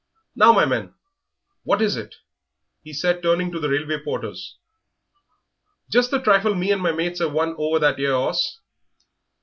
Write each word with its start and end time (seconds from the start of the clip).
Now, 0.35 0.51
my 0.51 0.65
men, 0.65 0.95
what 1.61 1.79
is 1.79 1.95
it?" 1.95 2.15
he 2.81 2.91
said, 2.91 3.21
turning 3.21 3.51
to 3.51 3.59
the 3.59 3.69
railway 3.69 3.99
porters. 4.03 4.57
"Just 5.91 6.09
the 6.09 6.17
trifle 6.19 6.55
me 6.55 6.71
and 6.71 6.81
my 6.81 6.91
mates 6.91 7.21
'av 7.21 7.33
won 7.33 7.53
over 7.59 7.77
that 7.77 7.99
'ere 7.99 8.15
'orse." 8.15 8.61